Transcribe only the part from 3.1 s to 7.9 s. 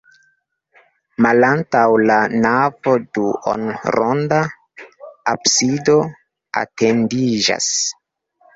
duonronda absido etendiĝas.